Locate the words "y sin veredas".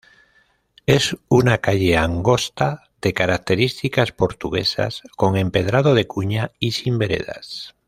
6.59-7.75